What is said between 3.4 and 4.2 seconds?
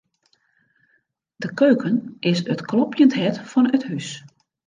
fan it hús.